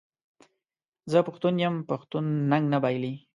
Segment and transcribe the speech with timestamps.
[1.11, 3.13] زه پښتون یم پښتون ننګ نه بایلي.